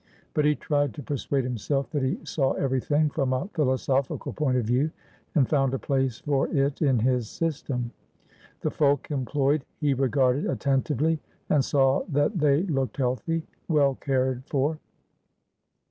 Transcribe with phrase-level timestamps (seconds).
[0.33, 4.65] But he tried to persuade himself that he saw everything from a philosophical point of
[4.65, 4.89] view,
[5.35, 7.91] and found a place for it in his system.
[8.61, 11.19] The folk employed he regarded attentively
[11.51, 14.79] and saw that they looked healthy, well cared for.